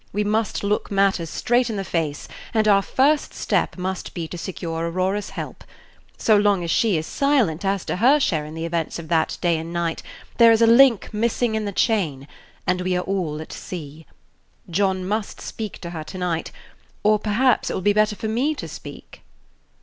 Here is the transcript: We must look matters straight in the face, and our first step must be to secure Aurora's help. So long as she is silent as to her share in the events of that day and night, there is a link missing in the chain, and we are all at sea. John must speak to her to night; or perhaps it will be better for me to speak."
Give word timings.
We 0.11 0.23
must 0.23 0.63
look 0.63 0.89
matters 0.89 1.29
straight 1.29 1.69
in 1.69 1.75
the 1.75 1.83
face, 1.83 2.27
and 2.55 2.67
our 2.67 2.81
first 2.81 3.35
step 3.35 3.77
must 3.77 4.15
be 4.15 4.27
to 4.29 4.35
secure 4.35 4.89
Aurora's 4.89 5.29
help. 5.29 5.63
So 6.17 6.35
long 6.35 6.63
as 6.63 6.71
she 6.71 6.97
is 6.97 7.05
silent 7.05 7.63
as 7.63 7.85
to 7.85 7.97
her 7.97 8.19
share 8.19 8.43
in 8.43 8.55
the 8.55 8.65
events 8.65 8.97
of 8.97 9.09
that 9.09 9.37
day 9.41 9.59
and 9.59 9.71
night, 9.71 10.01
there 10.39 10.51
is 10.51 10.63
a 10.63 10.65
link 10.65 11.13
missing 11.13 11.53
in 11.53 11.65
the 11.65 11.71
chain, 11.71 12.27
and 12.65 12.81
we 12.81 12.97
are 12.97 13.01
all 13.03 13.39
at 13.43 13.53
sea. 13.53 14.07
John 14.71 15.07
must 15.07 15.39
speak 15.39 15.79
to 15.81 15.91
her 15.91 16.03
to 16.05 16.17
night; 16.17 16.51
or 17.03 17.19
perhaps 17.19 17.69
it 17.69 17.75
will 17.75 17.81
be 17.81 17.93
better 17.93 18.15
for 18.15 18.27
me 18.27 18.55
to 18.55 18.67
speak." 18.67 19.21